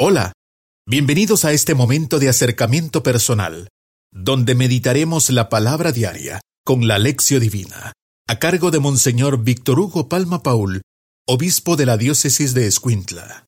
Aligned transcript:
Hola, 0.00 0.32
bienvenidos 0.86 1.44
a 1.44 1.50
este 1.50 1.74
momento 1.74 2.20
de 2.20 2.28
acercamiento 2.28 3.02
personal, 3.02 3.66
donde 4.12 4.54
meditaremos 4.54 5.28
la 5.30 5.48
palabra 5.48 5.90
diaria 5.90 6.40
con 6.64 6.86
la 6.86 7.00
lección 7.00 7.40
divina, 7.40 7.94
a 8.28 8.38
cargo 8.38 8.70
de 8.70 8.78
Monseñor 8.78 9.42
Víctor 9.42 9.80
Hugo 9.80 10.08
Palma 10.08 10.44
Paul, 10.44 10.82
obispo 11.26 11.74
de 11.74 11.86
la 11.86 11.96
diócesis 11.96 12.54
de 12.54 12.68
Escuintla. 12.68 13.46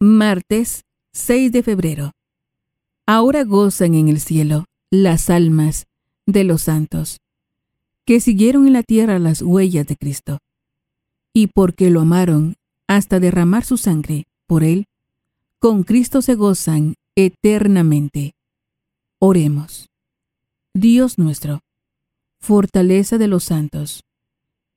Martes 0.00 0.82
6 1.12 1.52
de 1.52 1.62
febrero. 1.62 2.10
Ahora 3.06 3.44
gozan 3.44 3.94
en 3.94 4.08
el 4.08 4.18
cielo 4.18 4.64
las 4.90 5.30
almas 5.30 5.86
de 6.26 6.42
los 6.42 6.62
santos, 6.62 7.18
que 8.04 8.18
siguieron 8.18 8.66
en 8.66 8.72
la 8.72 8.82
tierra 8.82 9.20
las 9.20 9.40
huellas 9.40 9.86
de 9.86 9.94
Cristo, 9.94 10.38
y 11.32 11.46
porque 11.46 11.90
lo 11.90 12.00
amaron 12.00 12.56
hasta 12.88 13.20
derramar 13.20 13.64
su 13.64 13.76
sangre 13.76 14.24
por 14.48 14.64
él, 14.64 14.86
con 15.60 15.82
Cristo 15.82 16.22
se 16.22 16.36
gozan 16.36 16.94
eternamente. 17.14 18.32
Oremos. 19.20 19.90
Dios 20.74 21.18
nuestro, 21.18 21.60
fortaleza 22.40 23.18
de 23.18 23.28
los 23.28 23.44
santos, 23.44 24.02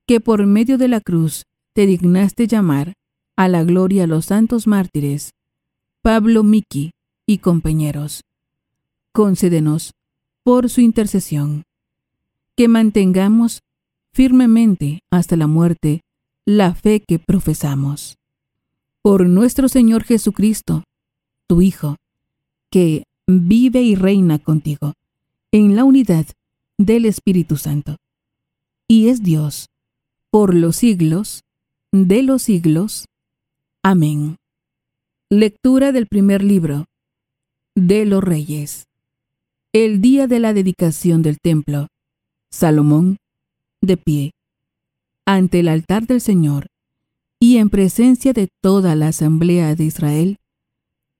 que 0.05 0.19
por 0.19 0.45
medio 0.45 0.77
de 0.77 0.89
la 0.89 0.99
cruz 0.99 1.45
te 1.73 1.85
dignaste 1.85 2.47
llamar 2.47 2.95
a 3.37 3.47
la 3.47 3.63
gloria 3.63 4.03
a 4.03 4.07
los 4.07 4.25
santos 4.25 4.67
mártires, 4.67 5.31
Pablo 6.01 6.43
Miki 6.43 6.91
y 7.25 7.37
compañeros. 7.37 8.21
Concédenos, 9.13 9.93
por 10.43 10.69
su 10.69 10.81
intercesión, 10.81 11.63
que 12.57 12.67
mantengamos 12.67 13.61
firmemente 14.11 14.99
hasta 15.09 15.37
la 15.37 15.47
muerte 15.47 16.01
la 16.45 16.75
fe 16.75 17.01
que 17.07 17.19
profesamos 17.19 18.17
por 19.03 19.27
nuestro 19.27 19.67
Señor 19.67 20.05
Jesucristo, 20.05 20.85
tu 21.47 21.61
Hijo, 21.61 21.97
que 22.71 23.03
vive 23.27 23.81
y 23.81 23.95
reina 23.95 24.39
contigo 24.39 24.93
en 25.51 25.75
la 25.75 25.83
unidad 25.83 26.25
del 26.77 27.05
Espíritu 27.05 27.57
Santo, 27.57 27.97
y 28.87 29.09
es 29.09 29.21
Dios 29.21 29.67
por 30.31 30.55
los 30.55 30.77
siglos 30.77 31.43
de 31.91 32.23
los 32.23 32.43
siglos. 32.43 33.05
Amén. 33.83 34.37
Lectura 35.29 35.91
del 35.91 36.07
primer 36.07 36.41
libro 36.41 36.85
de 37.75 38.05
los 38.05 38.23
Reyes. 38.23 38.87
El 39.73 39.99
día 39.99 40.27
de 40.27 40.39
la 40.39 40.53
dedicación 40.53 41.21
del 41.23 41.39
templo, 41.39 41.87
Salomón, 42.49 43.17
de 43.81 43.97
pie, 43.97 44.31
ante 45.25 45.59
el 45.59 45.67
altar 45.67 46.07
del 46.07 46.21
Señor, 46.21 46.67
y 47.43 47.57
en 47.57 47.69
presencia 47.69 48.31
de 48.31 48.47
toda 48.61 48.95
la 48.95 49.09
asamblea 49.09 49.75
de 49.75 49.83
Israel, 49.83 50.37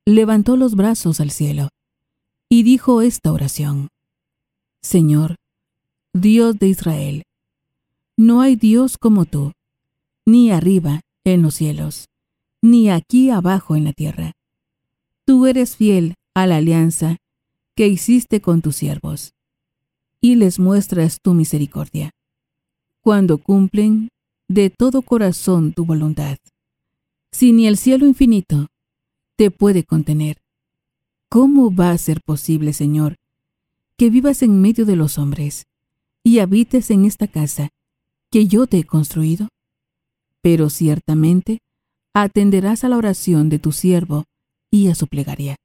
levantó 0.06 0.56
los 0.56 0.74
brazos 0.74 1.20
al 1.20 1.32
cielo 1.32 1.68
y 2.48 2.64
dijo 2.64 3.02
esta 3.02 3.34
oración. 3.34 3.90
Señor, 4.82 5.36
Dios 6.14 6.58
de 6.60 6.70
Israel, 6.70 7.24
no 8.16 8.40
hay 8.40 8.56
Dios 8.56 8.98
como 8.98 9.26
tú, 9.26 9.52
ni 10.26 10.50
arriba 10.50 11.02
en 11.26 11.42
los 11.42 11.56
cielos, 11.56 12.06
ni 12.62 12.90
aquí 12.90 13.30
abajo 13.30 13.76
en 13.76 13.84
la 13.84 13.92
tierra. 13.92 14.32
Tú 15.26 15.46
eres 15.46 15.76
fiel 15.76 16.14
a 16.34 16.48
la 16.48 16.56
alianza 16.56 17.18
que 17.76 17.90
hiciste 17.90 18.40
con 18.40 18.62
tus 18.62 18.78
siervos, 18.78 19.34
y 20.22 20.36
les 20.36 20.58
muestras 20.58 21.18
tu 21.22 21.34
misericordia, 21.34 22.12
cuando 23.02 23.40
cumplen 23.40 24.08
de 24.48 24.70
todo 24.70 25.02
corazón 25.02 25.74
tu 25.74 25.86
voluntad. 25.86 26.38
Si 27.32 27.52
ni 27.52 27.68
el 27.68 27.78
cielo 27.78 28.06
infinito 28.06 28.68
te 29.36 29.52
puede 29.52 29.84
contener, 29.84 30.38
¿cómo 31.30 31.74
va 31.74 31.92
a 31.92 31.98
ser 31.98 32.22
posible, 32.22 32.74
Señor, 32.74 33.18
que 33.98 34.10
vivas 34.10 34.44
en 34.44 34.62
medio 34.62 34.86
de 34.86 34.96
los 34.96 35.18
hombres 35.18 35.66
y 36.24 36.40
habites 36.40 36.92
en 36.92 37.06
esta 37.06 37.28
casa 37.28 37.70
que 38.30 38.48
yo 38.48 38.68
te 38.68 38.80
he 38.80 38.84
construido? 38.84 39.50
Pero 40.42 40.70
ciertamente 40.70 41.62
atenderás 42.14 42.84
a 42.84 42.90
la 42.90 42.98
oración 42.98 43.50
de 43.50 43.59
tu 43.59 43.72
siervo 43.72 44.26
y 44.70 44.90
a 44.90 44.96
su 44.96 45.08
plegaria. 45.08 45.56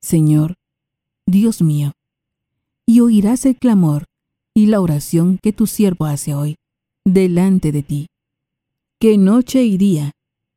Señor, 0.00 0.56
Dios 1.26 1.62
mío, 1.62 1.92
y 2.86 3.00
oirás 3.00 3.44
el 3.46 3.56
clamor 3.56 4.06
y 4.54 4.66
la 4.66 4.80
oración 4.80 5.38
que 5.40 5.52
tu 5.52 5.68
siervo 5.68 6.06
hace 6.06 6.34
hoy 6.34 6.56
delante 7.04 7.72
de 7.72 7.82
ti. 7.82 8.06
Que 8.98 9.16
noche 9.16 9.64
y 9.64 9.78
día 9.78 10.12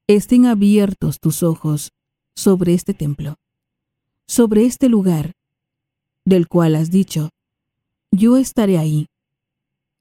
estén 0.08 0.46
abiertos 0.46 1.20
tus 1.20 1.44
ojos 1.44 1.92
sobre 2.36 2.74
este 2.74 2.94
templo, 2.94 3.36
sobre 4.28 4.66
este 4.66 4.90
lugar, 4.90 5.34
del 6.26 6.48
cual 6.48 6.76
has 6.76 6.92
dicho, 6.92 7.30
yo 8.12 8.38
estaré 8.38 8.78
ahí. 8.78 9.08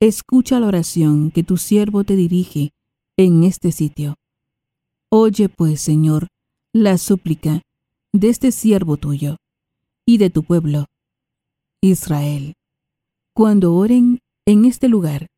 Escucha 0.00 0.58
la 0.58 0.66
oración 0.66 1.31
que 1.31 1.44
tu 1.44 1.56
siervo 1.56 2.04
te 2.04 2.16
dirige 2.16 2.72
en 3.16 3.44
este 3.44 3.70
sitio. 3.70 4.16
Oye 5.08 5.48
pues, 5.48 5.81
Señor, 5.81 6.28
la 6.72 6.98
súplica 6.98 7.62
de 8.12 8.28
este 8.28 8.50
siervo 8.50 8.97
tuyo 8.97 9.36
y 10.04 10.19
de 10.19 10.31
tu 10.31 10.42
pueblo, 10.42 10.86
Israel, 11.81 12.54
cuando 13.34 13.75
oren 13.75 14.19
en 14.47 14.64
este 14.64 14.88
lugar 14.88 15.28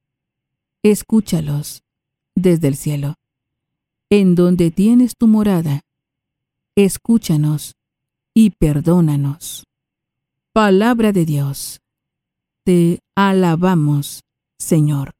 escúchalos 0.84 1.82
desde 2.36 2.68
el 2.68 2.76
cielo. 2.76 3.14
En 4.10 4.34
donde 4.34 4.70
tienes 4.70 5.16
tu 5.16 5.26
morada, 5.26 5.80
escúchanos 6.76 7.74
y 8.34 8.50
perdónanos. 8.50 9.64
Palabra 10.52 11.10
de 11.10 11.24
Dios. 11.24 11.80
Te 12.64 13.00
alabamos, 13.16 14.20
Señor. 14.58 15.12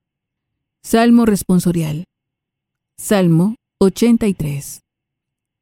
Salmo 0.83 1.25
responsorial. 1.25 2.05
Salmo 2.97 3.57
83. 3.79 4.83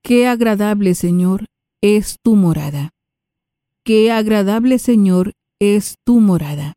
Qué 0.03 0.27
agradable, 0.27 0.95
Señor, 0.95 1.47
es 1.81 2.17
tu 2.23 2.35
morada. 2.35 2.91
Qué 3.85 4.11
agradable, 4.11 4.79
Señor, 4.79 5.33
es 5.61 5.95
tu 6.05 6.21
morada. 6.21 6.75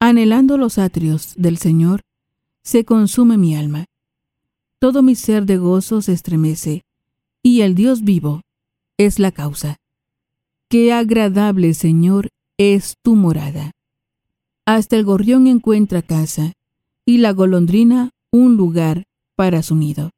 Anhelando 0.00 0.58
los 0.58 0.78
atrios 0.78 1.34
del 1.36 1.58
Señor, 1.58 2.02
se 2.64 2.84
consume 2.84 3.36
mi 3.36 3.54
alma. 3.54 3.84
Todo 4.80 5.02
mi 5.02 5.14
ser 5.14 5.46
de 5.46 5.58
gozo 5.58 6.02
se 6.02 6.12
estremece, 6.12 6.82
y 7.42 7.60
el 7.60 7.74
Dios 7.74 8.02
vivo 8.02 8.40
es 8.98 9.18
la 9.18 9.32
causa. 9.32 9.76
Qué 10.68 10.92
agradable, 10.92 11.74
Señor, 11.74 12.30
es 12.58 12.94
tu 13.02 13.14
morada. 13.14 13.72
Hasta 14.66 14.96
el 14.96 15.04
gorrión 15.04 15.46
encuentra 15.46 16.02
casa, 16.02 16.52
y 17.06 17.18
la 17.18 17.32
golondrina 17.32 18.10
un 18.32 18.56
lugar 18.56 19.04
para 19.36 19.62
su 19.62 19.76
nido. 19.76 20.10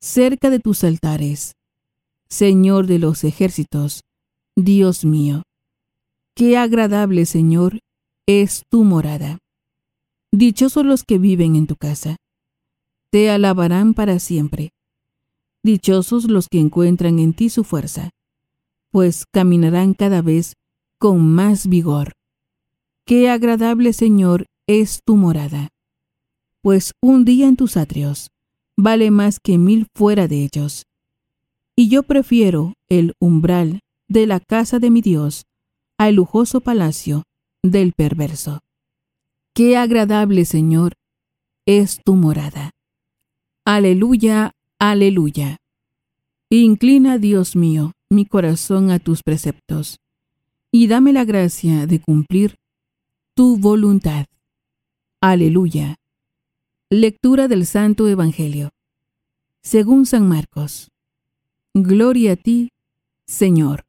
Cerca 0.00 0.50
de 0.50 0.58
tus 0.58 0.82
altares, 0.82 1.54
Señor 2.28 2.86
de 2.86 2.98
los 2.98 3.22
ejércitos, 3.24 4.02
Dios 4.56 5.04
mío. 5.04 5.42
Qué 6.34 6.56
agradable, 6.56 7.24
Señor, 7.24 7.78
es 8.26 8.64
tu 8.68 8.84
morada. 8.84 9.38
Dichosos 10.34 10.86
los 10.86 11.04
que 11.04 11.18
viven 11.18 11.56
en 11.56 11.66
tu 11.66 11.76
casa. 11.76 12.16
Te 13.10 13.28
alabarán 13.28 13.92
para 13.92 14.18
siempre. 14.18 14.70
Dichosos 15.62 16.24
los 16.24 16.48
que 16.48 16.58
encuentran 16.58 17.18
en 17.18 17.34
ti 17.34 17.50
su 17.50 17.64
fuerza, 17.64 18.08
pues 18.90 19.26
caminarán 19.30 19.92
cada 19.92 20.22
vez 20.22 20.54
con 20.98 21.20
más 21.20 21.66
vigor. 21.66 22.12
Qué 23.04 23.28
agradable, 23.28 23.92
Señor, 23.92 24.46
es 24.66 25.02
tu 25.04 25.16
morada, 25.16 25.68
pues 26.62 26.92
un 27.02 27.26
día 27.26 27.46
en 27.46 27.56
tus 27.56 27.76
atrios 27.76 28.30
vale 28.74 29.10
más 29.10 29.38
que 29.38 29.58
mil 29.58 29.86
fuera 29.94 30.28
de 30.28 30.44
ellos. 30.44 30.86
Y 31.76 31.90
yo 31.90 32.04
prefiero 32.04 32.72
el 32.88 33.12
umbral 33.18 33.80
de 34.08 34.26
la 34.26 34.40
casa 34.40 34.78
de 34.78 34.90
mi 34.90 35.02
Dios 35.02 35.44
al 35.98 36.14
lujoso 36.14 36.62
palacio 36.62 37.24
del 37.62 37.92
perverso. 37.92 38.60
Qué 39.54 39.76
agradable, 39.76 40.46
Señor, 40.46 40.94
es 41.66 42.00
tu 42.02 42.14
morada. 42.14 42.70
Aleluya, 43.66 44.52
aleluya. 44.78 45.58
Inclina, 46.48 47.18
Dios 47.18 47.54
mío, 47.54 47.92
mi 48.10 48.24
corazón 48.24 48.90
a 48.90 48.98
tus 48.98 49.22
preceptos, 49.22 49.98
y 50.72 50.86
dame 50.86 51.12
la 51.12 51.26
gracia 51.26 51.86
de 51.86 52.00
cumplir 52.00 52.56
tu 53.36 53.58
voluntad. 53.58 54.24
Aleluya. 55.20 55.96
Lectura 56.90 57.46
del 57.46 57.66
Santo 57.66 58.08
Evangelio. 58.08 58.70
Según 59.62 60.06
San 60.06 60.26
Marcos. 60.26 60.88
Gloria 61.74 62.32
a 62.32 62.36
ti, 62.36 62.70
Señor. 63.26 63.84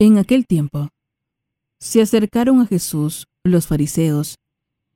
En 0.00 0.18
aquel 0.18 0.46
tiempo, 0.46 0.88
se 1.78 2.02
acercaron 2.02 2.60
a 2.60 2.66
Jesús 2.66 3.26
los 3.44 3.68
fariseos 3.68 4.34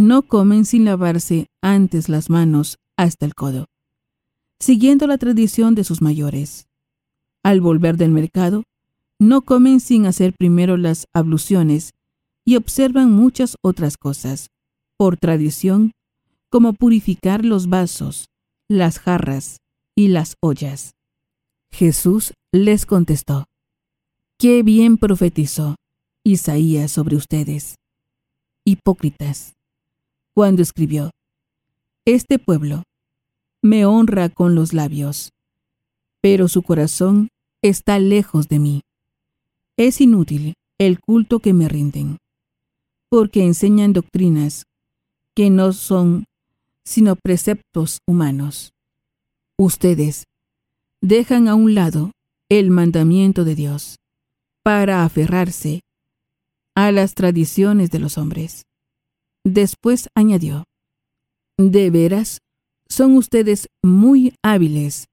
no 0.00 0.22
comen 0.22 0.64
sin 0.64 0.84
lavarse 0.84 1.46
antes 1.60 2.08
las 2.08 2.30
manos 2.30 2.78
hasta 2.96 3.26
el 3.26 3.34
codo, 3.34 3.66
siguiendo 4.58 5.06
la 5.06 5.18
tradición 5.18 5.74
de 5.74 5.84
sus 5.84 6.02
mayores. 6.02 6.66
Al 7.42 7.60
volver 7.60 7.96
del 7.96 8.10
mercado, 8.10 8.64
no 9.18 9.42
comen 9.42 9.80
sin 9.80 10.06
hacer 10.06 10.34
primero 10.34 10.76
las 10.76 11.06
abluciones 11.12 11.92
y 12.44 12.56
observan 12.56 13.12
muchas 13.12 13.56
otras 13.62 13.96
cosas, 13.96 14.50
por 14.96 15.16
tradición, 15.16 15.92
como 16.48 16.72
purificar 16.72 17.44
los 17.44 17.68
vasos, 17.68 18.28
las 18.68 18.98
jarras 18.98 19.58
y 19.94 20.08
las 20.08 20.36
ollas. 20.40 20.94
Jesús 21.70 22.32
les 22.52 22.86
contestó, 22.86 23.46
Qué 24.38 24.62
bien 24.62 24.96
profetizó 24.96 25.76
Isaías 26.24 26.90
sobre 26.90 27.16
ustedes, 27.16 27.76
hipócritas, 28.64 29.54
cuando 30.40 30.62
escribió, 30.62 31.10
Este 32.06 32.38
pueblo 32.38 32.84
me 33.60 33.84
honra 33.84 34.30
con 34.30 34.54
los 34.54 34.72
labios, 34.72 35.34
pero 36.22 36.48
su 36.48 36.62
corazón 36.62 37.28
está 37.60 37.98
lejos 37.98 38.48
de 38.48 38.58
mí. 38.58 38.80
Es 39.76 40.00
inútil 40.00 40.54
el 40.78 40.98
culto 40.98 41.40
que 41.40 41.52
me 41.52 41.68
rinden, 41.68 42.16
porque 43.10 43.44
enseñan 43.44 43.92
doctrinas 43.92 44.64
que 45.36 45.50
no 45.50 45.74
son 45.74 46.24
sino 46.86 47.16
preceptos 47.16 47.98
humanos. 48.08 48.72
Ustedes 49.58 50.24
dejan 51.02 51.48
a 51.48 51.54
un 51.54 51.74
lado 51.74 52.12
el 52.48 52.70
mandamiento 52.70 53.44
de 53.44 53.56
Dios 53.56 53.96
para 54.62 55.04
aferrarse 55.04 55.80
a 56.74 56.92
las 56.92 57.14
tradiciones 57.14 57.90
de 57.90 57.98
los 57.98 58.16
hombres. 58.16 58.62
Después 59.44 60.08
añadió, 60.14 60.64
De 61.56 61.90
veras, 61.90 62.40
son 62.88 63.16
ustedes 63.16 63.68
muy 63.82 64.34
hábiles 64.42 65.06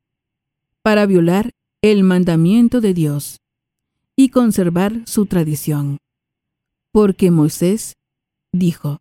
para 0.81 1.06
violar 1.06 1.51
el 1.81 2.03
mandamiento 2.03 2.81
de 2.81 2.94
Dios 2.94 3.38
y 4.15 4.29
conservar 4.29 5.03
su 5.06 5.25
tradición. 5.27 5.97
Porque 6.91 7.31
Moisés 7.31 7.94
dijo, 8.51 8.97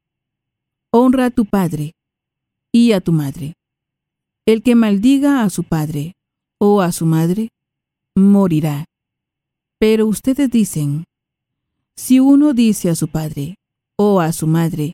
Honra 0.93 1.27
a 1.27 1.31
tu 1.31 1.47
padre 1.47 1.93
y 2.73 2.93
a 2.93 3.01
tu 3.01 3.13
madre. 3.13 3.55
El 4.45 4.63
que 4.63 4.75
maldiga 4.75 5.43
a 5.43 5.51
su 5.51 5.65
padre 5.65 6.15
o 6.59 6.83
a 6.83 6.93
su 6.93 7.07
madre, 7.07 7.49
morirá. 8.15 8.85
Pero 9.79 10.07
ustedes 10.07 10.51
dicen, 10.51 11.05
si 11.97 12.21
uno 12.21 12.53
dice 12.55 12.91
a 12.91 12.95
su 12.95 13.09
padre 13.09 13.57
o 13.97 14.21
a 14.21 14.33
su 14.33 14.47
madre, 14.47 14.93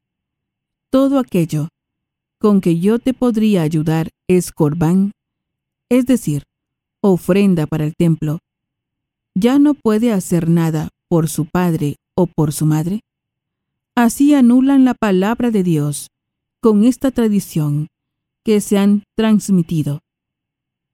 todo 0.92 1.18
aquello 1.18 1.68
con 2.38 2.60
que 2.60 2.78
yo 2.78 2.98
te 2.98 3.14
podría 3.14 3.62
ayudar 3.62 4.10
es 4.28 4.52
corbán, 4.52 5.12
es 5.88 6.04
decir, 6.04 6.42
ofrenda 7.00 7.66
para 7.66 7.84
el 7.84 7.94
templo, 7.96 8.40
ya 9.34 9.58
no 9.58 9.72
puede 9.72 10.12
hacer 10.12 10.50
nada 10.50 10.90
por 11.08 11.30
su 11.30 11.46
padre 11.46 11.96
o 12.14 12.26
por 12.26 12.52
su 12.52 12.66
madre? 12.66 13.00
Así 13.94 14.34
anulan 14.34 14.84
la 14.84 14.92
palabra 14.92 15.50
de 15.50 15.62
Dios 15.62 16.08
con 16.60 16.84
esta 16.84 17.10
tradición 17.10 17.88
que 18.44 18.60
se 18.60 18.76
han 18.76 19.04
transmitido 19.16 20.00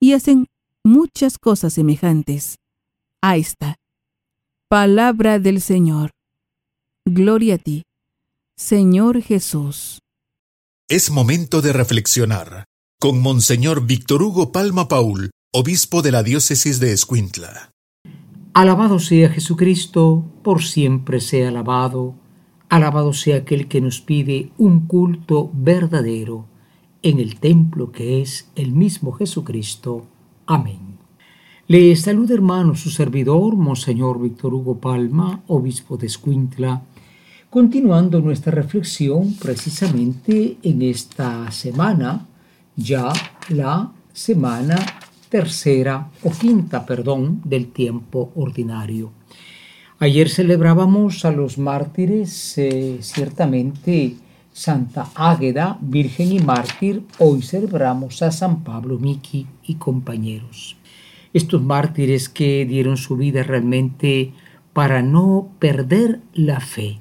y 0.00 0.12
hacen 0.12 0.46
muchas 0.84 1.38
cosas 1.38 1.72
semejantes 1.72 2.56
a 3.20 3.36
esta. 3.36 3.76
Palabra 4.68 5.40
del 5.40 5.60
Señor. 5.60 6.10
Gloria 7.04 7.56
a 7.56 7.58
ti, 7.58 7.82
Señor 8.60 9.22
Jesús. 9.22 10.00
Es 10.90 11.12
momento 11.12 11.62
de 11.62 11.72
reflexionar 11.72 12.64
con 13.00 13.22
Monseñor 13.22 13.86
Víctor 13.86 14.20
Hugo 14.20 14.50
Palma 14.50 14.88
Paul 14.88 15.30
obispo 15.54 16.02
de 16.02 16.10
la 16.10 16.24
diócesis 16.24 16.80
de 16.80 16.92
Escuintla. 16.92 17.70
Alabado 18.54 18.98
sea 18.98 19.30
Jesucristo, 19.30 20.24
por 20.42 20.64
siempre 20.64 21.20
sea 21.20 21.50
alabado. 21.50 22.16
Alabado 22.68 23.12
sea 23.12 23.36
aquel 23.36 23.68
que 23.68 23.80
nos 23.80 24.00
pide 24.00 24.50
un 24.58 24.88
culto 24.88 25.52
verdadero 25.54 26.46
en 27.02 27.20
el 27.20 27.38
templo 27.38 27.92
que 27.92 28.20
es 28.20 28.50
el 28.56 28.72
mismo 28.72 29.12
Jesucristo. 29.12 30.08
Amén. 30.46 30.98
Le 31.68 31.94
saluda 31.94 32.34
hermano 32.34 32.74
su 32.74 32.90
servidor, 32.90 33.54
Monseñor 33.54 34.20
Víctor 34.20 34.52
Hugo 34.52 34.80
Palma, 34.80 35.44
obispo 35.46 35.96
de 35.96 36.08
Escuintla, 36.08 36.82
continuando 37.50 38.20
nuestra 38.20 38.52
reflexión 38.52 39.34
precisamente 39.34 40.58
en 40.62 40.82
esta 40.82 41.50
semana, 41.50 42.26
ya 42.76 43.10
la 43.48 43.90
semana 44.12 44.76
tercera 45.28 46.08
o 46.22 46.30
quinta, 46.30 46.84
perdón, 46.84 47.40
del 47.44 47.68
tiempo 47.68 48.32
ordinario. 48.36 49.12
Ayer 49.98 50.28
celebrábamos 50.28 51.24
a 51.24 51.32
los 51.32 51.58
mártires, 51.58 52.56
eh, 52.58 52.98
ciertamente 53.00 54.16
Santa 54.52 55.08
Águeda, 55.14 55.78
Virgen 55.80 56.32
y 56.32 56.40
Mártir, 56.40 57.02
hoy 57.18 57.42
celebramos 57.42 58.22
a 58.22 58.30
San 58.30 58.62
Pablo 58.62 58.98
Miki 58.98 59.46
y 59.64 59.74
compañeros. 59.76 60.76
Estos 61.32 61.62
mártires 61.62 62.28
que 62.28 62.64
dieron 62.66 62.96
su 62.96 63.16
vida 63.16 63.42
realmente 63.42 64.32
para 64.72 65.02
no 65.02 65.48
perder 65.58 66.20
la 66.32 66.60
fe, 66.60 66.98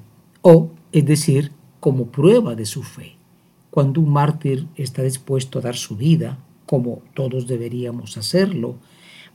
o 0.49 0.71
es 0.93 1.05
decir, 1.05 1.51
como 1.81 2.05
prueba 2.05 2.55
de 2.55 2.65
su 2.65 2.81
fe. 2.81 3.17
Cuando 3.69 3.99
un 3.99 4.13
mártir 4.13 4.65
está 4.77 5.03
dispuesto 5.03 5.59
a 5.59 5.61
dar 5.61 5.75
su 5.75 5.97
vida, 5.97 6.39
como 6.65 7.01
todos 7.13 7.47
deberíamos 7.47 8.15
hacerlo, 8.15 8.77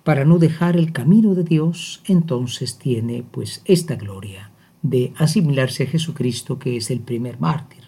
para 0.04 0.24
no 0.24 0.38
dejar 0.38 0.74
el 0.74 0.90
camino 0.90 1.34
de 1.34 1.44
Dios, 1.44 2.00
entonces 2.06 2.78
tiene 2.78 3.24
pues 3.30 3.60
esta 3.66 3.96
gloria 3.96 4.52
de 4.80 5.12
asimilarse 5.18 5.82
a 5.82 5.86
Jesucristo, 5.86 6.58
que 6.58 6.78
es 6.78 6.90
el 6.90 7.00
primer 7.00 7.38
mártir, 7.38 7.84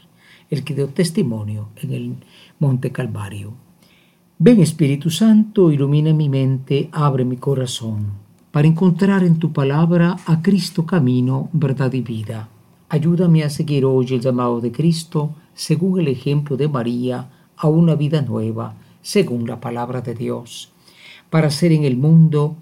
el 0.50 0.62
que 0.62 0.74
dio 0.74 0.88
testimonio 0.88 1.70
en 1.76 1.92
el 1.94 2.14
Monte 2.58 2.92
Calvario. 2.92 3.54
Ven 4.38 4.60
Espíritu 4.60 5.08
Santo, 5.08 5.72
ilumina 5.72 6.12
mi 6.12 6.28
mente, 6.28 6.90
abre 6.92 7.24
mi 7.24 7.38
corazón, 7.38 8.04
para 8.50 8.68
encontrar 8.68 9.24
en 9.24 9.38
tu 9.38 9.50
palabra 9.50 10.18
a 10.26 10.42
Cristo 10.42 10.84
camino, 10.84 11.48
verdad 11.54 11.90
y 11.94 12.02
vida. 12.02 12.50
Ayúdame 12.94 13.42
a 13.42 13.50
seguir 13.50 13.84
hoy 13.84 14.06
el 14.10 14.20
llamado 14.20 14.60
de 14.60 14.70
Cristo, 14.70 15.34
según 15.52 15.98
el 15.98 16.06
ejemplo 16.06 16.56
de 16.56 16.68
María, 16.68 17.28
a 17.56 17.66
una 17.66 17.96
vida 17.96 18.22
nueva, 18.22 18.76
según 19.02 19.48
la 19.48 19.58
palabra 19.58 20.00
de 20.00 20.14
Dios, 20.14 20.70
para 21.28 21.50
ser 21.50 21.72
en 21.72 21.82
el 21.82 21.96
mundo 21.96 22.54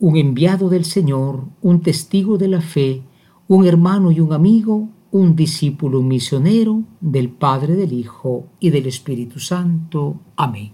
un 0.00 0.16
enviado 0.16 0.70
del 0.70 0.86
Señor, 0.86 1.44
un 1.60 1.82
testigo 1.82 2.38
de 2.38 2.48
la 2.48 2.62
fe, 2.62 3.02
un 3.46 3.66
hermano 3.66 4.10
y 4.12 4.20
un 4.20 4.32
amigo, 4.32 4.88
un 5.10 5.36
discípulo 5.36 6.00
misionero 6.00 6.82
del 7.02 7.28
Padre, 7.28 7.74
del 7.74 7.92
Hijo 7.92 8.46
y 8.60 8.70
del 8.70 8.86
Espíritu 8.86 9.40
Santo. 9.40 10.20
Amén. 10.36 10.72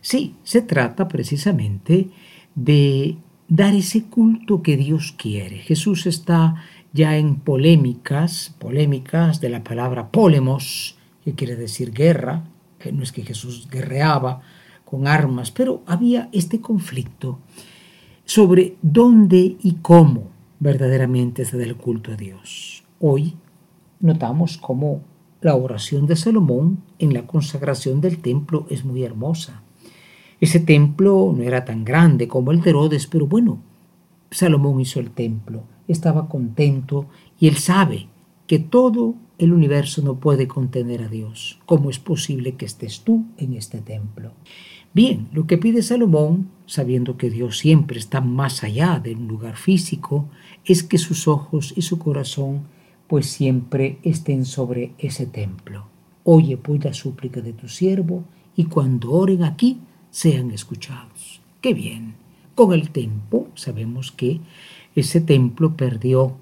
Sí, 0.00 0.34
se 0.42 0.60
trata 0.62 1.06
precisamente 1.06 2.08
de 2.52 3.16
dar 3.48 3.74
ese 3.74 4.06
culto 4.06 4.60
que 4.60 4.76
Dios 4.76 5.14
quiere. 5.16 5.58
Jesús 5.58 6.06
está 6.06 6.56
ya 6.92 7.16
en 7.16 7.36
polémicas, 7.36 8.54
polémicas 8.58 9.40
de 9.40 9.48
la 9.48 9.64
palabra 9.64 10.10
polemos, 10.10 10.96
que 11.24 11.34
quiere 11.34 11.56
decir 11.56 11.92
guerra, 11.92 12.44
no 12.92 13.02
es 13.02 13.12
que 13.12 13.22
Jesús 13.22 13.68
guerreaba 13.70 14.40
con 14.84 15.06
armas, 15.06 15.50
pero 15.50 15.82
había 15.86 16.28
este 16.32 16.60
conflicto 16.60 17.40
sobre 18.24 18.76
dónde 18.82 19.56
y 19.60 19.78
cómo 19.82 20.30
verdaderamente 20.60 21.44
se 21.44 21.58
da 21.58 21.64
el 21.64 21.76
culto 21.76 22.12
a 22.12 22.16
Dios. 22.16 22.84
Hoy 23.00 23.34
notamos 24.00 24.58
cómo 24.58 25.02
la 25.40 25.54
oración 25.54 26.06
de 26.06 26.16
Salomón 26.16 26.82
en 26.98 27.12
la 27.12 27.26
consagración 27.26 28.00
del 28.00 28.18
templo 28.18 28.66
es 28.70 28.84
muy 28.84 29.02
hermosa. 29.02 29.62
Ese 30.40 30.60
templo 30.60 31.32
no 31.36 31.42
era 31.42 31.64
tan 31.64 31.84
grande 31.84 32.28
como 32.28 32.52
el 32.52 32.60
de 32.60 32.70
Herodes, 32.70 33.06
pero 33.06 33.26
bueno, 33.26 33.58
Salomón 34.30 34.80
hizo 34.80 35.00
el 35.00 35.10
templo, 35.10 35.64
estaba 35.88 36.28
contento 36.28 37.06
y 37.38 37.48
él 37.48 37.56
sabe 37.56 38.08
que 38.46 38.58
todo 38.58 39.14
el 39.38 39.52
universo 39.52 40.02
no 40.02 40.18
puede 40.18 40.48
contener 40.48 41.02
a 41.02 41.08
Dios. 41.08 41.58
¿Cómo 41.66 41.90
es 41.90 41.98
posible 41.98 42.54
que 42.54 42.64
estés 42.64 43.00
tú 43.00 43.26
en 43.36 43.54
este 43.54 43.80
templo? 43.80 44.32
Bien, 44.94 45.28
lo 45.32 45.46
que 45.46 45.58
pide 45.58 45.82
Salomón, 45.82 46.48
sabiendo 46.64 47.18
que 47.18 47.28
Dios 47.28 47.58
siempre 47.58 47.98
está 47.98 48.22
más 48.22 48.64
allá 48.64 48.98
de 48.98 49.14
un 49.14 49.28
lugar 49.28 49.56
físico, 49.56 50.28
es 50.64 50.82
que 50.82 50.96
sus 50.96 51.28
ojos 51.28 51.74
y 51.76 51.82
su 51.82 51.98
corazón 51.98 52.62
pues 53.06 53.26
siempre 53.26 53.98
estén 54.02 54.44
sobre 54.46 54.94
ese 54.98 55.26
templo. 55.26 55.86
Oye 56.24 56.56
pues 56.56 56.82
la 56.82 56.94
súplica 56.94 57.40
de 57.40 57.52
tu 57.52 57.68
siervo 57.68 58.24
y 58.56 58.64
cuando 58.64 59.12
oren 59.12 59.44
aquí 59.44 59.80
sean 60.10 60.50
escuchados. 60.50 61.40
Qué 61.60 61.74
bien. 61.74 62.14
Con 62.54 62.72
el 62.72 62.90
tiempo 62.90 63.48
sabemos 63.54 64.12
que 64.12 64.40
ese 64.96 65.20
templo 65.20 65.76
perdió, 65.76 66.38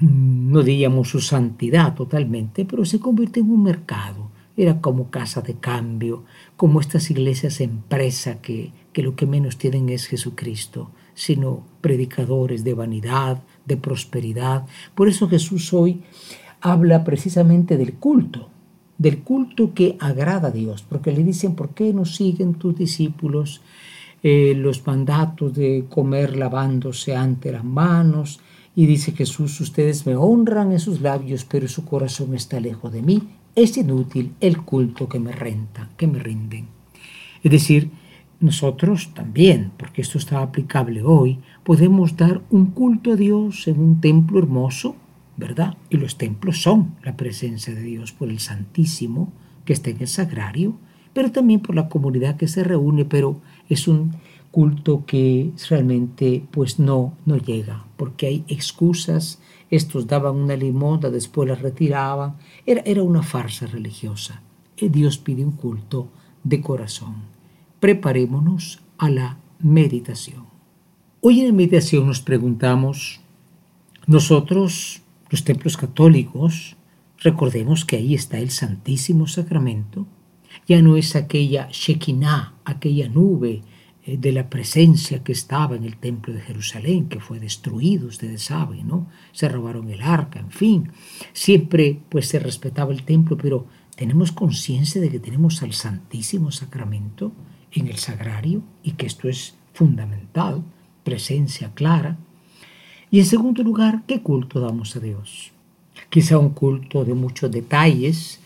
mm, 0.00 0.50
no 0.52 0.62
diríamos 0.62 1.08
su 1.08 1.20
santidad 1.20 1.94
totalmente, 1.94 2.64
pero 2.64 2.84
se 2.84 2.98
convirtió 3.00 3.42
en 3.42 3.50
un 3.50 3.62
mercado. 3.62 4.30
Era 4.56 4.80
como 4.80 5.10
casa 5.10 5.42
de 5.42 5.54
cambio, 5.54 6.24
como 6.56 6.80
estas 6.80 7.10
iglesias 7.10 7.60
empresa 7.60 8.40
que, 8.40 8.72
que 8.92 9.02
lo 9.02 9.14
que 9.14 9.26
menos 9.26 9.58
tienen 9.58 9.88
es 9.90 10.06
Jesucristo, 10.06 10.90
sino 11.14 11.64
predicadores 11.80 12.64
de 12.64 12.74
vanidad, 12.74 13.42
de 13.64 13.76
prosperidad. 13.76 14.66
Por 14.94 15.08
eso 15.08 15.28
Jesús 15.28 15.72
hoy 15.72 16.02
habla 16.60 17.04
precisamente 17.04 17.76
del 17.76 17.94
culto, 17.94 18.48
del 18.98 19.22
culto 19.22 19.74
que 19.74 19.96
agrada 20.00 20.48
a 20.48 20.52
Dios, 20.52 20.82
porque 20.82 21.12
le 21.12 21.22
dicen, 21.22 21.54
¿por 21.54 21.74
qué 21.74 21.92
no 21.92 22.04
siguen 22.04 22.54
tus 22.54 22.76
discípulos 22.76 23.60
eh, 24.28 24.56
los 24.56 24.84
mandatos 24.84 25.54
de 25.54 25.84
comer 25.88 26.36
lavándose 26.36 27.14
ante 27.14 27.52
las 27.52 27.62
manos? 27.62 28.40
Y 28.74 28.86
dice 28.86 29.12
Jesús, 29.12 29.60
ustedes 29.60 30.04
me 30.04 30.16
honran 30.16 30.72
en 30.72 30.80
sus 30.80 31.00
labios, 31.00 31.44
pero 31.44 31.68
su 31.68 31.84
corazón 31.84 32.34
está 32.34 32.58
lejos 32.58 32.92
de 32.92 33.02
mí. 33.02 33.22
Es 33.54 33.76
inútil 33.76 34.32
el 34.40 34.62
culto 34.62 35.08
que 35.08 35.20
me 35.20 35.30
renta, 35.30 35.90
que 35.96 36.08
me 36.08 36.18
rinden. 36.18 36.66
Es 37.44 37.52
decir, 37.52 37.92
nosotros 38.40 39.14
también, 39.14 39.70
porque 39.76 40.02
esto 40.02 40.18
está 40.18 40.42
aplicable 40.42 41.04
hoy, 41.04 41.38
podemos 41.62 42.16
dar 42.16 42.42
un 42.50 42.72
culto 42.72 43.12
a 43.12 43.16
Dios 43.16 43.68
en 43.68 43.78
un 43.78 44.00
templo 44.00 44.40
hermoso, 44.40 44.96
¿verdad? 45.36 45.76
Y 45.88 45.98
los 45.98 46.18
templos 46.18 46.60
son 46.60 46.96
la 47.04 47.16
presencia 47.16 47.72
de 47.76 47.82
Dios 47.82 48.10
por 48.10 48.28
el 48.28 48.40
Santísimo 48.40 49.32
que 49.64 49.72
está 49.72 49.90
en 49.90 50.00
el 50.00 50.08
sagrario, 50.08 50.76
pero 51.12 51.30
también 51.30 51.60
por 51.60 51.76
la 51.76 51.88
comunidad 51.88 52.36
que 52.36 52.48
se 52.48 52.64
reúne, 52.64 53.04
pero 53.04 53.40
es 53.68 53.88
un 53.88 54.16
culto 54.50 55.04
que 55.06 55.52
realmente 55.68 56.44
pues 56.50 56.78
no, 56.78 57.12
no 57.26 57.36
llega, 57.36 57.84
porque 57.96 58.26
hay 58.26 58.44
excusas, 58.48 59.38
estos 59.70 60.06
daban 60.06 60.36
una 60.36 60.56
limosna, 60.56 61.10
después 61.10 61.48
la 61.48 61.56
retiraban, 61.56 62.36
era, 62.64 62.82
era 62.86 63.02
una 63.02 63.22
farsa 63.22 63.66
religiosa. 63.66 64.40
Y 64.76 64.88
Dios 64.88 65.18
pide 65.18 65.44
un 65.44 65.52
culto 65.52 66.08
de 66.42 66.60
corazón. 66.60 67.16
Preparémonos 67.80 68.80
a 68.98 69.10
la 69.10 69.38
meditación. 69.58 70.46
Hoy 71.20 71.40
en 71.40 71.48
la 71.48 71.52
meditación 71.52 72.06
nos 72.06 72.20
preguntamos, 72.20 73.20
nosotros 74.06 75.02
los 75.28 75.44
templos 75.44 75.76
católicos, 75.76 76.76
recordemos 77.18 77.84
que 77.84 77.96
ahí 77.96 78.14
está 78.14 78.38
el 78.38 78.50
Santísimo 78.50 79.26
Sacramento, 79.26 80.06
ya 80.66 80.82
no 80.82 80.96
es 80.96 81.16
aquella 81.16 81.68
Shekinah, 81.70 82.54
aquella 82.64 83.08
nube 83.08 83.62
eh, 84.04 84.16
de 84.16 84.32
la 84.32 84.48
presencia 84.48 85.24
que 85.24 85.32
estaba 85.32 85.76
en 85.76 85.84
el 85.84 85.96
templo 85.96 86.32
de 86.32 86.40
Jerusalén, 86.40 87.08
que 87.08 87.20
fue 87.20 87.40
destruido, 87.40 88.06
ustedes 88.06 88.42
saben, 88.42 88.86
¿no? 88.86 89.08
Se 89.32 89.48
robaron 89.48 89.90
el 89.90 90.02
arca, 90.02 90.38
en 90.38 90.50
fin. 90.50 90.92
Siempre 91.32 92.00
pues 92.08 92.28
se 92.28 92.38
respetaba 92.38 92.92
el 92.92 93.02
templo, 93.02 93.36
pero 93.36 93.66
tenemos 93.96 94.30
conciencia 94.30 95.00
de 95.00 95.08
que 95.08 95.18
tenemos 95.18 95.62
al 95.62 95.72
Santísimo 95.72 96.52
Sacramento 96.52 97.32
en 97.72 97.88
el 97.88 97.96
sagrario 97.96 98.62
y 98.82 98.92
que 98.92 99.06
esto 99.06 99.28
es 99.28 99.54
fundamental, 99.72 100.62
presencia 101.02 101.72
clara. 101.74 102.16
Y 103.10 103.18
en 103.18 103.26
segundo 103.26 103.62
lugar, 103.62 104.02
¿qué 104.06 104.22
culto 104.22 104.60
damos 104.60 104.96
a 104.96 105.00
Dios? 105.00 105.52
Quizá 106.10 106.38
un 106.38 106.50
culto 106.50 107.04
de 107.04 107.14
muchos 107.14 107.50
detalles, 107.50 108.40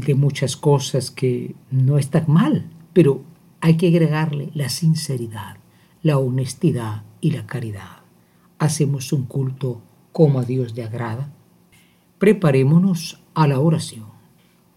de 0.00 0.14
muchas 0.14 0.56
cosas 0.56 1.10
que 1.10 1.54
no 1.70 1.98
están 1.98 2.24
mal, 2.28 2.70
pero 2.92 3.22
hay 3.60 3.76
que 3.76 3.88
agregarle 3.88 4.50
la 4.54 4.68
sinceridad, 4.68 5.56
la 6.02 6.18
honestidad 6.18 7.04
y 7.20 7.32
la 7.32 7.46
caridad. 7.46 7.98
Hacemos 8.58 9.12
un 9.12 9.24
culto 9.24 9.82
como 10.12 10.38
a 10.38 10.44
Dios 10.44 10.74
le 10.74 10.84
agrada. 10.84 11.32
Preparémonos 12.18 13.20
a 13.34 13.46
la 13.46 13.60
oración. 13.60 14.06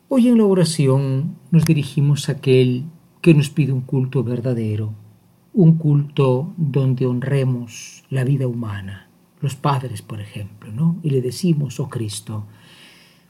Hoy 0.08 0.28
en 0.28 0.38
la 0.38 0.46
oración 0.46 1.36
nos 1.52 1.66
dirigimos 1.66 2.30
a 2.30 2.34
aquel 2.34 2.86
que 3.22 3.34
nos 3.34 3.50
pide 3.50 3.72
un 3.72 3.82
culto 3.82 4.24
verdadero, 4.24 4.94
un 5.54 5.78
culto 5.78 6.54
donde 6.58 7.06
honremos 7.06 8.04
la 8.10 8.24
vida 8.24 8.48
humana, 8.48 9.10
los 9.42 9.56
padres, 9.56 10.02
por 10.02 10.22
ejemplo, 10.22 10.72
¿no? 10.72 10.98
Y 11.02 11.10
le 11.10 11.22
decimos, 11.22 11.80
oh 11.80 11.90
Cristo, 11.90 12.46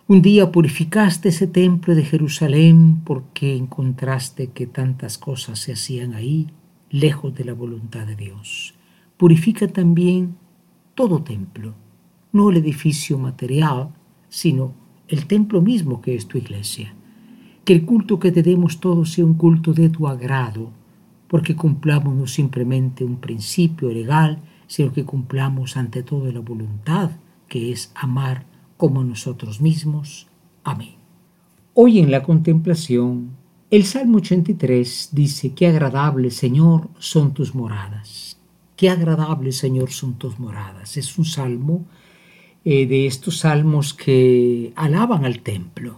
un 0.07 0.21
día 0.21 0.51
purificaste 0.51 1.29
ese 1.29 1.47
templo 1.47 1.95
de 1.95 2.05
Jerusalén 2.05 3.01
porque 3.03 3.55
encontraste 3.55 4.51
que 4.51 4.67
tantas 4.67 5.17
cosas 5.17 5.57
se 5.57 5.73
hacían 5.73 6.13
ahí, 6.13 6.47
lejos 6.91 7.33
de 7.33 7.43
la 7.43 7.53
voluntad 7.53 8.05
de 8.05 8.15
Dios. 8.15 8.75
Purifica 9.17 9.67
también 9.67 10.35
todo 10.93 11.23
templo, 11.23 11.73
no 12.31 12.51
el 12.51 12.57
edificio 12.57 13.17
material, 13.17 13.95
sino 14.29 14.73
el 15.07 15.25
templo 15.25 15.59
mismo 15.59 16.01
que 16.01 16.13
es 16.13 16.27
tu 16.27 16.37
iglesia. 16.37 16.93
Que 17.63 17.73
el 17.73 17.83
culto 17.83 18.19
que 18.19 18.31
te 18.31 18.43
demos 18.43 18.79
todos 18.79 19.11
sea 19.11 19.25
un 19.25 19.33
culto 19.33 19.73
de 19.73 19.89
tu 19.89 20.07
agrado, 20.07 20.69
porque 21.27 21.55
cumplamos 21.55 22.13
no 22.13 22.27
simplemente 22.27 23.03
un 23.03 23.17
principio 23.17 23.89
legal, 23.91 24.37
sino 24.67 24.93
que 24.93 25.03
cumplamos 25.03 25.77
ante 25.77 26.03
todo 26.03 26.31
la 26.31 26.41
voluntad, 26.41 27.09
que 27.47 27.71
es 27.71 27.91
amar 27.95 28.45
como 28.85 29.03
nosotros 29.03 29.61
mismos. 29.61 30.27
Amén. 30.63 30.93
Hoy 31.73 31.97
en 31.97 32.11
la 32.11 32.21
contemplación, 32.21 33.31
el 33.71 33.83
Salmo 33.83 34.17
83 34.17 35.09
dice, 35.11 35.55
qué 35.55 35.65
agradable 35.65 36.29
Señor 36.29 36.89
son 36.99 37.33
tus 37.33 37.55
moradas. 37.55 38.39
Qué 38.75 38.91
agradable 38.91 39.53
Señor 39.53 39.89
son 39.89 40.19
tus 40.19 40.37
moradas. 40.37 40.97
Es 40.97 41.17
un 41.17 41.25
salmo 41.25 41.85
eh, 42.63 42.85
de 42.85 43.07
estos 43.07 43.39
salmos 43.39 43.95
que 43.95 44.71
alaban 44.75 45.25
al 45.25 45.39
templo. 45.39 45.97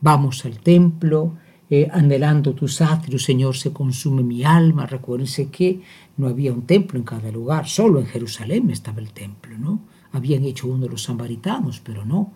Vamos 0.00 0.44
al 0.44 0.60
templo, 0.60 1.34
eh, 1.68 1.88
anhelando 1.90 2.54
tus 2.54 2.80
atrios, 2.80 3.24
Señor, 3.24 3.56
se 3.56 3.72
consume 3.72 4.22
mi 4.22 4.44
alma. 4.44 4.86
Recuérdense 4.86 5.48
que 5.48 5.80
no 6.16 6.28
había 6.28 6.52
un 6.52 6.62
templo 6.62 6.96
en 6.96 7.04
cada 7.04 7.32
lugar, 7.32 7.66
solo 7.66 7.98
en 7.98 8.06
Jerusalén 8.06 8.70
estaba 8.70 9.00
el 9.00 9.10
templo, 9.12 9.58
¿no? 9.58 9.80
Habían 10.12 10.44
hecho 10.44 10.68
uno 10.68 10.84
de 10.84 10.88
los 10.88 11.02
samaritanos, 11.04 11.80
pero 11.80 12.04
no. 12.04 12.32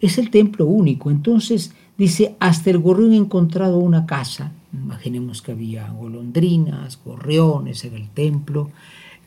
Es 0.00 0.18
el 0.18 0.30
templo 0.30 0.66
único. 0.66 1.10
Entonces 1.10 1.74
dice, 1.98 2.36
hasta 2.40 2.70
el 2.70 2.78
gorrión 2.78 3.12
ha 3.12 3.16
encontrado 3.16 3.78
una 3.78 4.06
casa. 4.06 4.52
Imaginemos 4.72 5.42
que 5.42 5.52
había 5.52 5.88
golondrinas, 5.90 6.98
gorriones 7.04 7.84
en 7.84 7.94
el 7.94 8.08
templo, 8.10 8.70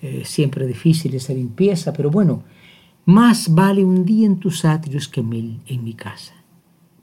eh, 0.01 0.23
siempre 0.25 0.65
difícil 0.65 1.13
esa 1.13 1.33
limpieza, 1.33 1.93
pero 1.93 2.09
bueno, 2.09 2.43
más 3.05 3.53
vale 3.53 3.83
un 3.83 4.05
día 4.05 4.25
en 4.25 4.39
tus 4.39 4.65
atrios 4.65 5.07
que 5.07 5.21
mil 5.21 5.61
en 5.67 5.83
mi 5.83 5.93
casa. 5.93 6.33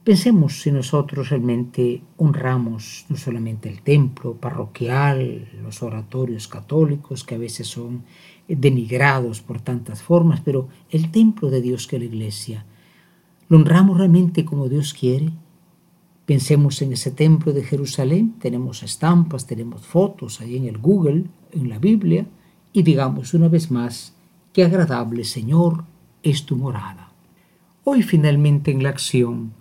Pensemos 0.03 0.63
si 0.63 0.73
nosotros 0.73 1.29
realmente 1.29 2.03
honramos 2.17 3.05
no 3.11 3.17
solamente 3.17 3.69
el 3.69 3.83
templo 3.83 4.35
parroquial, 4.35 5.47
los 5.63 5.83
oratorios 5.83 6.49
católicos, 6.49 7.23
que 7.23 7.35
a 7.35 7.39
veces 7.39 7.69
son 7.69 8.05
denigrados 8.57 9.41
por 9.41 9.61
tantas 9.61 10.03
formas, 10.03 10.41
pero 10.41 10.69
el 10.91 11.11
templo 11.11 11.51
de 11.51 11.61
Dios 11.61 11.87
que 11.87 11.97
es 11.97 12.03
la 12.03 12.09
iglesia, 12.09 12.67
¿lo 13.49 13.57
honramos 13.57 13.99
realmente 13.99 14.45
como 14.45 14.69
Dios 14.69 14.95
quiere? 14.95 15.31
Pensemos 16.27 16.81
en 16.83 16.93
ese 16.93 17.11
templo 17.11 17.53
de 17.53 17.65
Jerusalén, 17.65 18.35
tenemos 18.39 18.83
estampas, 18.83 19.47
tenemos 19.47 19.83
fotos 19.83 20.41
ahí 20.41 20.57
en 20.57 20.67
el 20.67 20.79
Google, 20.79 21.25
en 21.53 21.69
la 21.69 21.79
Biblia, 21.79 22.27
y 22.73 22.83
digamos 22.83 23.35
una 23.35 23.49
vez 23.49 23.71
más, 23.71 24.15
qué 24.53 24.65
agradable 24.65 25.25
Señor 25.25 25.85
es 26.23 26.47
tu 26.47 26.57
morada. 26.57 27.13
Hoy 27.85 28.03
finalmente 28.03 28.71
en 28.71 28.83
la 28.83 28.91
acción, 28.91 29.53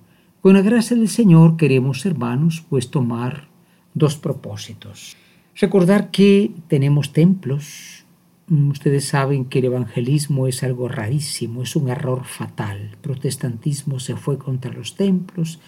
con 0.41 0.53
la 0.53 0.62
gracia 0.62 0.96
del 0.96 1.10
Señor 1.10 1.58
queremos, 1.58 2.05
hermanos, 2.05 2.63
pues 2.69 2.89
tomar 2.91 3.50
dos 3.93 4.15
propósitos. 4.15 5.17
Recordar 5.55 6.12
que 6.12 6.51
tenemos 6.67 7.12
templos. 7.12 8.05
Mm, 8.50 8.72
ustedes 8.72 9.06
saben 9.06 9.46
que 9.46 9.60
el 9.60 9.65
evangelismo 9.65 10.48
es 10.48 10.63
algo 10.63 10.88
rarísimo, 10.88 11.62
es 11.62 11.75
un 11.75 11.89
error 11.89 12.25
fatal. 12.25 12.89
El 12.91 12.98
protestantismo 12.98 14.00
se 14.00 14.15
fue 14.15 14.39
contra 14.39 14.74
los 14.74 14.96
templos. 14.96 15.60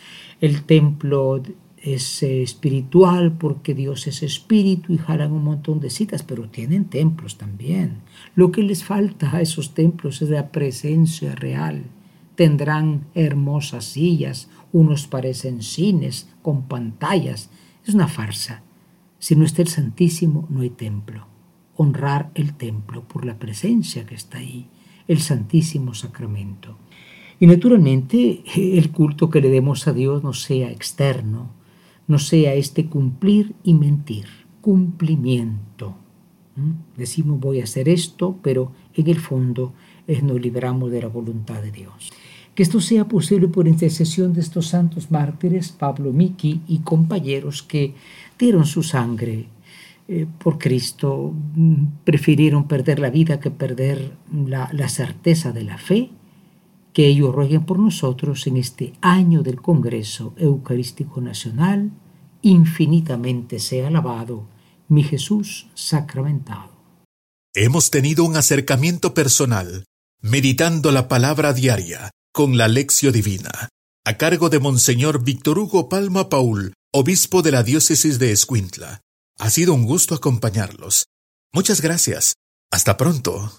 El 0.41 0.63
templo 0.63 1.43
es 1.77 2.23
eh, 2.23 2.41
espiritual 2.41 3.33
porque 3.33 3.75
Dios 3.75 4.07
es 4.07 4.23
espíritu 4.23 4.93
y 4.93 4.97
jalan 4.97 5.31
un 5.31 5.43
montón 5.43 5.79
de 5.79 5.91
citas, 5.91 6.23
pero 6.23 6.49
tienen 6.49 6.85
templos 6.85 7.37
también. 7.37 8.01
Lo 8.35 8.51
que 8.51 8.63
les 8.63 8.83
falta 8.83 9.35
a 9.35 9.41
esos 9.41 9.75
templos 9.75 10.23
es 10.23 10.29
la 10.31 10.51
presencia 10.51 11.35
real. 11.35 11.83
Tendrán 12.35 13.05
hermosas 13.13 13.85
sillas, 13.85 14.49
unos 14.71 15.05
parecen 15.05 15.61
cines 15.61 16.29
con 16.41 16.63
pantallas. 16.63 17.51
Es 17.85 17.93
una 17.93 18.07
farsa. 18.07 18.63
Si 19.19 19.35
no 19.35 19.45
está 19.45 19.61
el 19.61 19.67
Santísimo, 19.67 20.47
no 20.49 20.61
hay 20.61 20.71
templo. 20.71 21.30
Honrar 21.81 22.29
el 22.35 22.53
templo 22.53 23.07
por 23.07 23.25
la 23.25 23.39
presencia 23.39 24.05
que 24.05 24.13
está 24.13 24.37
ahí, 24.37 24.67
el 25.07 25.19
Santísimo 25.19 25.95
Sacramento. 25.95 26.77
Y 27.39 27.47
naturalmente 27.47 28.43
el 28.55 28.91
culto 28.91 29.31
que 29.31 29.41
le 29.41 29.49
demos 29.49 29.87
a 29.87 29.93
Dios 29.93 30.23
no 30.23 30.31
sea 30.31 30.69
externo, 30.69 31.49
no 32.07 32.19
sea 32.19 32.53
este 32.53 32.85
cumplir 32.85 33.55
y 33.63 33.73
mentir, 33.73 34.27
cumplimiento. 34.61 35.95
¿Mm? 36.55 36.97
Decimos 36.97 37.39
voy 37.39 37.61
a 37.61 37.63
hacer 37.63 37.89
esto, 37.89 38.37
pero 38.43 38.73
en 38.93 39.07
el 39.07 39.19
fondo 39.19 39.73
es 40.05 40.21
nos 40.21 40.39
libramos 40.39 40.91
de 40.91 41.01
la 41.01 41.07
voluntad 41.07 41.63
de 41.63 41.71
Dios. 41.71 42.11
Que 42.53 42.61
esto 42.61 42.79
sea 42.79 43.07
posible 43.07 43.47
por 43.47 43.67
intercesión 43.67 44.33
de 44.33 44.41
estos 44.41 44.67
santos 44.67 45.09
mártires, 45.09 45.71
Pablo 45.71 46.13
Miki 46.13 46.61
y 46.67 46.81
compañeros 46.81 47.63
que 47.63 47.95
dieron 48.37 48.67
su 48.67 48.83
sangre 48.83 49.47
eh, 50.13 50.27
por 50.43 50.57
Cristo, 50.57 51.33
mm, 51.55 52.03
prefirieron 52.03 52.67
perder 52.67 52.99
la 52.99 53.09
vida 53.09 53.39
que 53.39 53.49
perder 53.49 54.17
la, 54.29 54.69
la 54.73 54.89
certeza 54.89 55.53
de 55.53 55.63
la 55.63 55.77
fe, 55.77 56.09
que 56.91 57.07
ellos 57.07 57.33
rueguen 57.33 57.63
por 57.63 57.79
nosotros 57.79 58.45
en 58.45 58.57
este 58.57 58.91
año 58.99 59.41
del 59.41 59.61
Congreso 59.61 60.33
Eucarístico 60.35 61.21
Nacional, 61.21 61.91
infinitamente 62.41 63.59
sea 63.59 63.87
alabado 63.87 64.49
mi 64.89 65.03
Jesús 65.03 65.69
sacramentado. 65.75 66.71
Hemos 67.55 67.89
tenido 67.89 68.25
un 68.25 68.35
acercamiento 68.35 69.13
personal, 69.13 69.85
meditando 70.21 70.91
la 70.91 71.07
palabra 71.07 71.53
diaria 71.53 72.11
con 72.33 72.57
la 72.57 72.67
lección 72.67 73.13
divina, 73.13 73.69
a 74.05 74.17
cargo 74.17 74.49
de 74.49 74.59
Monseñor 74.59 75.23
Víctor 75.23 75.57
Hugo 75.57 75.87
Palma 75.87 76.27
Paul, 76.27 76.73
obispo 76.91 77.41
de 77.41 77.51
la 77.51 77.63
diócesis 77.63 78.19
de 78.19 78.33
Escuintla. 78.33 78.99
Ha 79.41 79.49
sido 79.49 79.73
un 79.73 79.87
gusto 79.87 80.13
acompañarlos. 80.13 81.07
Muchas 81.51 81.81
gracias. 81.81 82.35
Hasta 82.69 82.95
pronto. 82.95 83.51